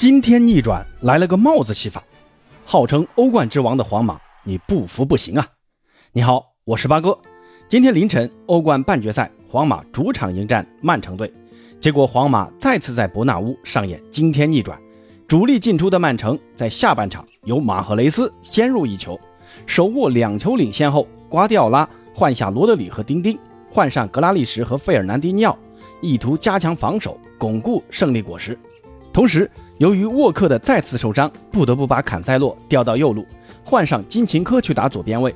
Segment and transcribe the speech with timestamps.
[0.00, 2.02] 今天逆转来了个帽子戏法，
[2.64, 5.46] 号称欧冠之王的皇马，你不服不行啊！
[6.10, 7.18] 你好，我是八哥。
[7.68, 11.30] 今天凌晨，欧冠半决赛，皇马主场迎战曼城队，
[11.82, 14.80] 结果皇马再次在伯纳乌上演惊天逆转。
[15.28, 19.20] 主力进出的曼城在下半场由马赫雷斯先入一球，
[19.66, 23.38] 手握两球领先后，瓜迪奥拉换下罗德里和丁丁，
[23.70, 25.58] 换上格拉利什和费尔南迪尼奥，
[26.00, 28.58] 意图加强防守，巩固胜利果实。
[29.12, 33.24] 同时，由于沃克的再次受伤，不得不把坎塞洛调到右路，
[33.64, 35.34] 换上金琴科去打左边位。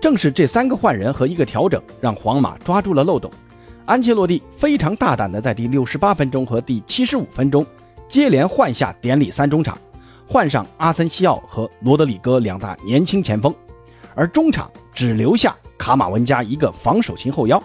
[0.00, 3.30] 正是这三个换人和一个调整，让皇马抓住了漏洞。
[3.84, 7.66] 安切洛蒂非常大胆地在第六十八分钟和第七十五分钟
[8.08, 9.76] 接连换下典礼三中场，
[10.26, 13.54] 换上阿森西奥和罗德里戈两大年轻前锋，
[14.14, 17.62] 而中场只留下卡马文加一个防守型后腰。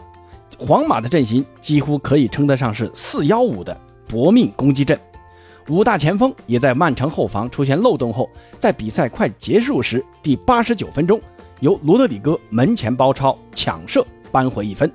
[0.59, 4.99] 皇马的阵型几乎可以称得上是四幺五的搏命攻击阵。
[5.69, 11.19] 五大前锋也在曼城后防出现漏洞后，在比赛快结束时第八十九分钟。
[11.59, 14.89] 由罗德里戈门前包抄抢射扳回一分，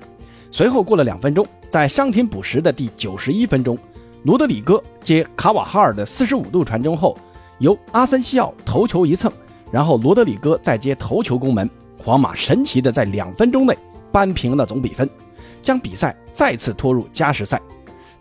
[0.49, 3.77] 随后过了两分钟，在伤停补时的第九十一分钟，
[4.23, 7.17] 罗德里戈接卡瓦哈尔的四十五度传中后，
[7.59, 9.31] 由阿森西奥头球一蹭，
[9.71, 11.69] 然后罗德里戈再接头球攻门，
[12.03, 13.77] 皇马神奇的在两分钟内
[14.11, 15.07] 扳平了总比分，
[15.61, 17.61] 将比赛再次拖入加时赛。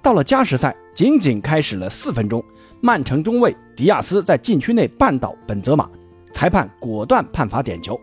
[0.02, 2.44] 到了加时赛，仅仅开始了四分钟，
[2.80, 5.88] 曼城中卫迪亚斯在禁区内绊倒本泽马，
[6.32, 7.98] 裁判果断判罚点球。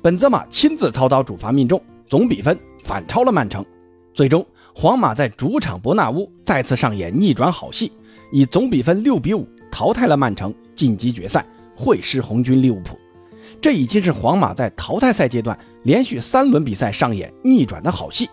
[0.00, 3.64] 本泽马亲自操刀主罚命中，总比分反超了曼城。
[4.14, 7.92] 最终，皇马在主场伯纳乌再次上演逆转好戏，
[8.32, 11.44] 以总比分六比五淘汰了曼城，晋级决赛，
[11.76, 12.98] 会师红军利物浦。
[13.60, 18.30] 这已经是皇马在淘汰赛阶段连续三轮比赛上演逆转的好戏。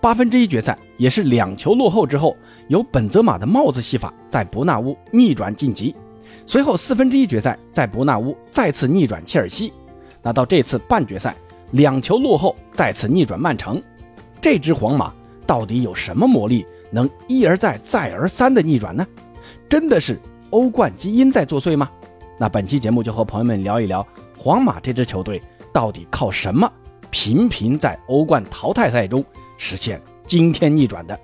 [0.00, 2.34] 八分之一决赛也是两球落后之后，
[2.68, 5.94] 由本泽马的帽子戏法在伯纳乌逆转晋级。
[6.46, 9.72] 随后四分之一决赛在伯纳乌再次逆转切尔西。
[10.22, 11.36] 那到这次半决赛，
[11.72, 13.80] 两球落后，再次逆转曼城，
[14.40, 15.12] 这支皇马
[15.46, 19.06] 到底有什么魔力，能一而再、再而三的逆转呢？
[19.68, 21.90] 真的是欧冠基因在作祟吗？
[22.38, 24.06] 那本期节目就和朋友们聊一聊，
[24.38, 25.42] 皇马这支球队
[25.74, 26.70] 到底靠什么
[27.10, 29.22] 频频在欧冠淘汰赛中
[29.60, 31.20] 实现惊天逆转的？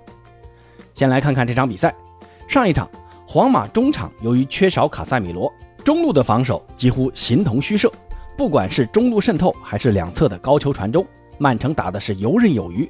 [0.95, 1.95] 先来看看这场比赛，
[2.47, 2.89] 上一场，
[3.27, 5.51] 皇马中场由于缺少卡塞米罗，
[5.83, 7.91] 中路的防守几乎形同虚设。
[8.37, 11.05] 不管是中路渗透还是两侧的高球传中，
[11.39, 12.89] 曼城打的是游刃有余。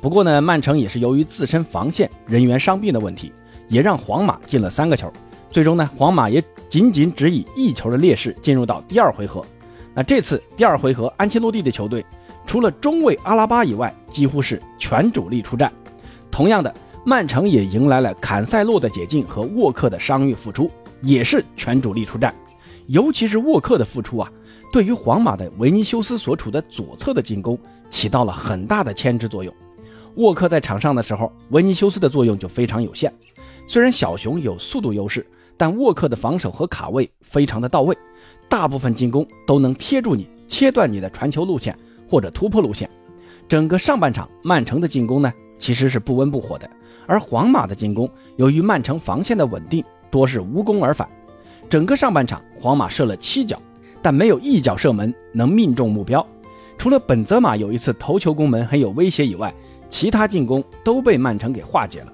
[0.00, 3.32] 不过呢，曼城也是由于自身防线人员伤病的问题，
[3.66, 5.12] 也让皇马进了三个球。
[5.50, 9.44] 最终呢，皇马也仅仅只以一球的劣势进入到第二回合。
[9.94, 12.04] 那这次第二回合，安切洛蒂的球队
[12.46, 15.70] 除了中卫阿拉巴以外，几乎是全主力出战。
[16.30, 16.72] 同样的，
[17.04, 20.70] 曼城也迎来了坎塞洛的解禁和沃克的伤愈复出，
[21.02, 22.34] 也是全主力出战。
[22.86, 24.30] 尤其是沃克的复出啊。
[24.72, 27.58] 对于皇马的维尼修斯所处的左侧的进攻
[27.88, 29.52] 起到了很大的牵制作用。
[30.16, 33.12] 沃克在场上的时候，维尼修斯的作用就非常有限。
[33.66, 37.96] 虽然小熊有速度优势，但沃克的防守和卡位非常的到位，
[38.48, 42.88] 大部分进攻都能贴住你，切断你的传球路线或者突破路线。
[43.48, 46.68] 整个上半场，曼城的进攻呢其实是不温不火的，
[47.06, 51.08] 而皇马的进攻由于曼城防线的稳定，多是无功而返。
[51.68, 53.60] 整个上半场，皇马射了七脚。
[54.02, 56.24] 但没有一脚射门能命中目标，
[56.78, 59.52] 除了本泽马有一次头球攻门很有威胁以外，
[59.88, 62.12] 其他进攻都被曼城给化解了。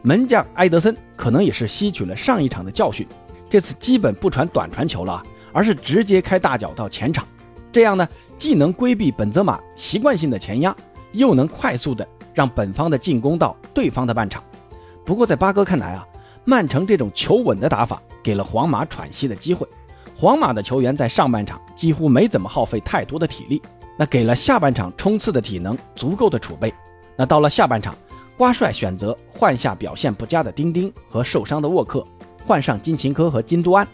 [0.00, 3.06] 门将埃德森可能也是吸取了上一场的教训，
[3.50, 5.22] 这次基本不传短传球了，
[5.52, 7.26] 而是直接开大脚到前场，
[7.74, 8.08] 这样呢
[8.38, 10.74] 既能规避本泽马习惯性的前压，
[11.10, 14.40] 又能快速的让本方的进攻到对方的半场。
[15.04, 16.06] 不过在八哥看来啊，
[16.44, 19.66] 曼城这种求稳的打法给了皇马喘息的机会。
[20.16, 23.60] 皇马的球员在上半场几乎没怎么耗费太多的体力，
[23.98, 26.72] 那给了下半场冲刺的体能足够的储备。
[27.16, 27.92] 那到了下半场，
[28.36, 32.06] 瓜帅选择换下表现不佳的丁丁和受伤的沃克，
[32.46, 33.84] 换上金琴科和金都安，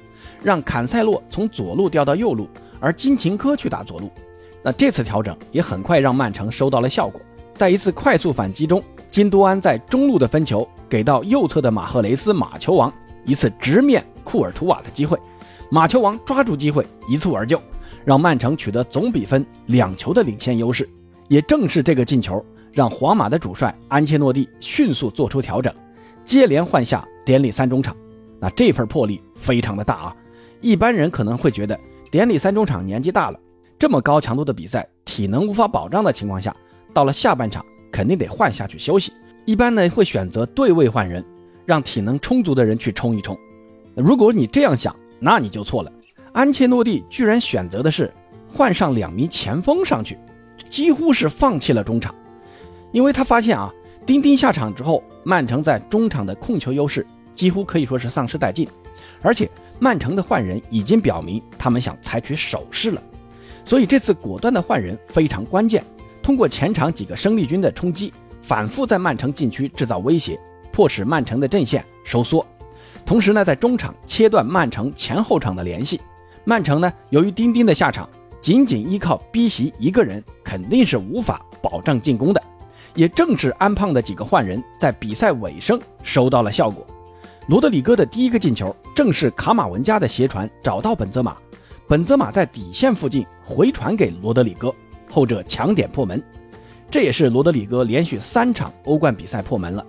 [0.43, 2.47] 让坎塞洛从左路调到右路，
[2.81, 4.11] 而金琴科去打左路。
[4.63, 7.21] 那这次调整也很快让曼城收到了效果，
[7.55, 12.93] 在一次快速反击中，金都安在中路的分球给到右侧的马赫雷斯马球王
[13.25, 15.19] 一次直面库尔图瓦的机会。
[15.71, 17.61] 马球王抓住机会一蹴而就，
[18.05, 20.89] 让曼城取得总比分两球的领先优势。
[21.29, 25.73] 也正是这个进球，让皇马的主帅安切洛蒂迅速做出调整，
[26.25, 27.97] 接连换下典礼三中场。
[28.41, 30.17] 那这份魄力非常的大啊！
[30.61, 31.79] 一般人可能会觉得
[32.11, 33.39] 典礼三中场年纪大了，
[33.79, 36.55] 这么高强度的比赛，体能无法保障的情况下，
[36.93, 39.13] 到了下半场肯定得换下去休息。
[39.45, 41.25] 一般呢会选择对位换人，
[41.65, 43.39] 让体能充足的人去冲一冲。
[43.95, 45.93] 如果你这样想，那你就错了。
[46.33, 48.13] 安切洛蒂居然选择的是
[48.49, 50.19] 换上两名前锋上去，
[50.69, 52.13] 几乎是放弃了中场，
[52.91, 53.73] 因为他发现啊，
[54.05, 58.69] 丁丁下场之后，曼城在中场的控球优势几乎可以说是丧失殆尽，
[59.23, 59.49] 而且
[59.79, 63.03] 曼城的换人已经表明他们想采取守势了，
[63.65, 65.85] 所以这次果断的换人非常关键。
[66.23, 68.13] 通过前场几个生力军的冲击，
[68.43, 70.39] 反复在曼城禁区制造威胁，
[70.71, 72.47] 迫使曼城的阵线收缩，
[73.07, 76.01] 同时呢，在中场切断曼城前后场的联系。
[76.45, 78.09] 曼城呢，由于丁丁的下场，
[78.41, 82.43] 仅仅依靠逼袭一个人肯定是无法保障进攻的。
[82.95, 86.87] 也正是安胖的几个换人，在比赛尾声收到了效果。
[87.51, 91.37] 罗德里戈的第一个进球，正是卡马文加的斜传找到本泽马，
[91.89, 94.73] 本泽马在底线附近回传给罗德里戈，
[95.11, 96.23] 后者抢点破门。
[96.93, 99.85] 这也是罗德里戈连续三场欧冠比赛破门了。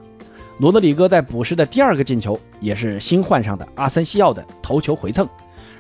[0.58, 5.30] 罗德里戈在补时的第二个进球，也是新换上的阿森西奥的头球回蹭。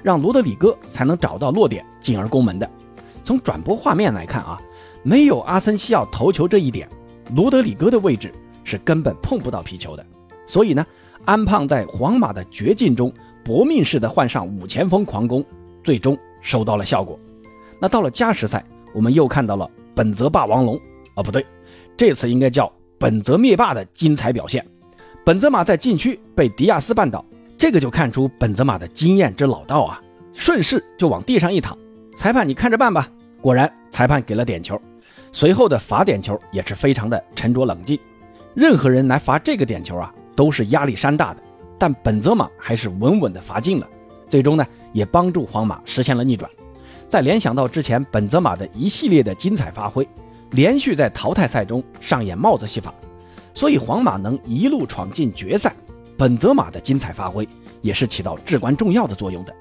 [0.03, 2.69] 让罗德里戈才能找到落点，进而攻门的。
[3.23, 4.55] 从转播画面来看啊，
[5.01, 6.87] 没有阿森西奥头球这一点，
[7.33, 8.31] 罗德里戈的位置
[8.63, 10.05] 是根本碰不到皮球的。
[10.45, 10.85] 所以呢，
[11.25, 13.11] 安胖在皇马的绝境中
[13.43, 15.43] 搏命似的换上五前锋狂攻，
[15.83, 17.19] 最终收到了效果。
[17.79, 18.63] 那到了加时赛，
[18.93, 20.79] 我们又看到了本泽霸王龙
[21.15, 21.45] 啊，不对，
[21.95, 24.65] 这次应该叫本泽灭霸的精彩表现。
[25.23, 27.23] 本泽马在禁区被迪亚斯绊倒。
[27.57, 30.01] 这个就看出本泽马的经验之老道啊！
[30.33, 31.77] 顺势就往地上一躺，
[32.17, 33.07] 裁判你看着办吧。
[33.39, 34.81] 果然，裁判给了点球。
[35.31, 37.99] 随后的罚点球也是非常的沉着冷静。
[38.55, 40.11] 任何人来罚这个点球啊，
[40.41, 41.43] 都是压力山大的。
[41.77, 43.87] 但本泽马还是稳稳的罚进了，
[44.27, 46.49] 最终呢，也帮助皇马实现了逆转。
[47.07, 50.07] 再联想到之前本泽马的一系列的精彩发挥，
[50.49, 52.91] 连续在淘汰赛中上演帽子戏法，
[53.53, 55.75] 所以皇马能一路闯进决赛。
[56.17, 57.47] 本泽马的精彩发挥
[57.81, 59.53] 也是起到至关重要的作用的。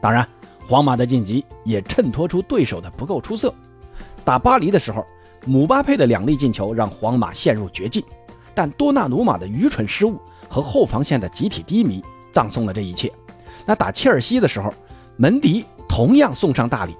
[0.00, 0.26] 当然，
[0.66, 3.52] 皇马的晋级也衬托出对手的不够出色。
[4.24, 5.04] 打巴黎的时候，
[5.46, 8.04] 姆巴佩的两粒进球让皇马陷入绝境，
[8.54, 12.02] 但多纳鲁马的愚蠢失误和后防线的集体低迷
[12.32, 13.12] 葬送了这一切。
[13.64, 14.72] 那打切尔西的时候，
[15.16, 16.96] 门迪同样送上大礼。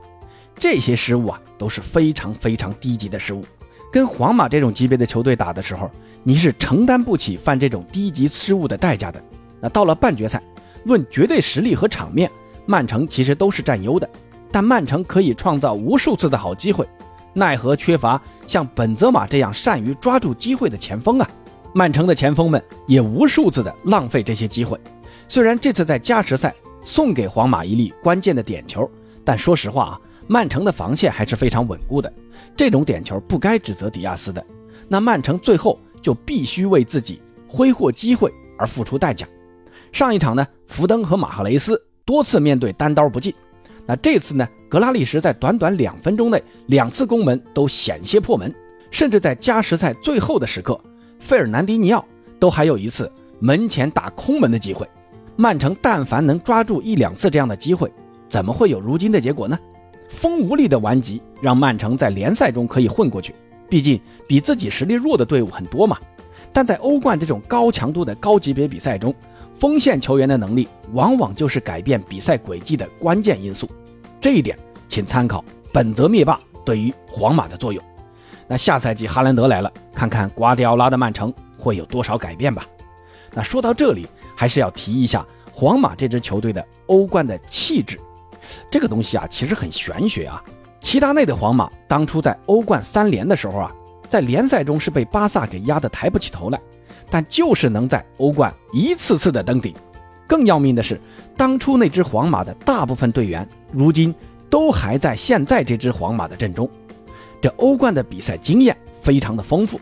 [0.55, 3.45] 这些失误啊都是非常非常低级的失误。
[3.91, 5.91] 跟皇马这种级别的球队打的时候，
[6.23, 9.23] 你是承担不起犯这种低级失误的代价的。
[9.61, 10.43] 那到了半决赛，
[10.85, 12.31] 论绝对实力和场面，
[12.65, 14.09] 曼城其实都是占优的。
[14.51, 16.87] 但曼城可以创造无数次的好机会，
[17.33, 21.29] 奈何缺乏像本泽马这样善于抓住机会的前锋啊！
[21.75, 24.79] 曼城的前锋们也无数次的浪费这些机会。
[25.29, 26.55] 虽然这次在加时赛
[26.85, 28.89] 送给皇马一粒关键的点球，
[29.25, 30.01] 但说实话啊。
[30.29, 32.11] 曼城的防线还是非常稳固的，
[32.57, 34.43] 这种点球不该指责迪亚斯的。
[34.89, 39.27] 那曼城最后就必须为自己挥霍机会而付出代价。
[39.91, 43.35] 上一场呢，福登和马赫雷斯多次面对单刀不进，
[43.85, 48.55] 那这次呢，格拉利什在短短两分钟内两次攻门都险些破门，
[48.93, 50.81] 甚至在加时赛最后的时刻，
[51.23, 52.05] 费尔南迪尼奥
[52.41, 54.87] 都还有一次门前打空门的机会。
[55.37, 57.91] 曼城但凡能抓住一两次这样的机会，
[58.29, 59.59] 怎么会有如今的结果呢？
[60.09, 63.35] 风无力的顽疾让曼城在联赛中可以混过去，
[63.69, 65.97] 毕竟比自己实力弱的队伍很多嘛。
[66.53, 69.15] 但在欧冠这种高强度的高级别比赛中，
[69.59, 73.71] 锋线球员的能力往往就是改变比赛轨迹的关键因素。
[74.21, 77.83] 这一点，请参考本泽灭霸对于皇马的作用。
[78.53, 82.67] 那下赛季哈兰德来了，看看瓜迪奥拉的曼城会有多少改变吧。
[83.33, 84.07] 那说到这里，
[84.37, 87.99] 还是要提一下皇马这支球队的欧冠的气质。
[88.71, 90.45] 这个东西啊，其实很玄学啊。
[90.81, 93.73] 齐达内的皇马当初在欧冠三连的时候啊，
[94.11, 96.61] 在联赛中是被巴萨给压得抬不起头来，
[97.09, 99.75] 但就是能在欧冠一次次的登顶。
[100.27, 101.01] 更要命的是，
[101.39, 104.15] 当初那支皇马的大部分队员，如今
[104.51, 106.69] 都还在现在这支皇马的阵中。
[107.43, 109.81] 这欧冠的比赛经验非常的丰富，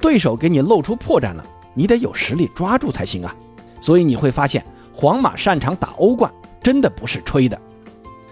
[0.00, 3.36] 对手给你露出破绽了，你得有实力抓住才行啊。
[3.82, 7.60] 所以你会发现，皇马擅长打欧冠，真的不是吹的。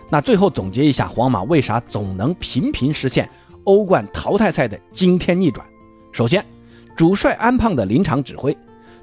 [0.09, 3.29] 那最后总结一下，皇马为啥总能频频实现
[3.65, 5.67] 欧冠淘汰赛的惊天逆转？
[6.11, 6.43] 首先，
[6.97, 8.57] 主帅安胖的临场指挥，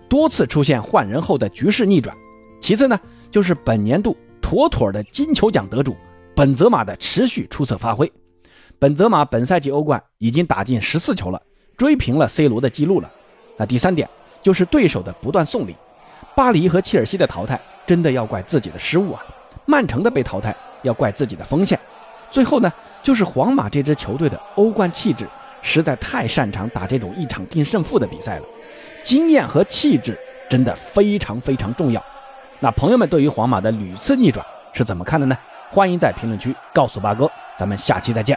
[0.09, 2.11] 多次出现换人后的局势逆转；
[2.59, 2.99] 其次呢，
[3.29, 5.95] 就是本年度妥妥的金球奖得主
[6.35, 8.11] 本泽马的持续出色发挥。
[8.81, 11.39] 本泽马本赛季欧冠已经打进十四球了，
[11.77, 13.07] 追平了 C 罗的记录了。
[13.55, 14.09] 那第三点
[14.41, 15.75] 就是对手的不断送礼，
[16.35, 19.21] 巴黎和切尔西的淘汰真的要怪自己的失误啊，
[19.67, 20.55] 曼城的被淘汰。
[20.81, 21.79] 要怪自己的锋线，
[22.31, 22.73] 最后呢，
[23.03, 25.27] 就是皇马这支球队的欧冠气质
[25.61, 28.45] 实在太擅长打这种一场定胜负的比赛了，
[29.03, 30.17] 经验和气质
[30.49, 32.03] 真的非常非常重要。
[32.59, 35.37] 那朋友们对于皇马的屡次逆转是怎么看的呢？
[35.69, 38.35] 欢迎在评论区告诉八哥，咱们下期再见。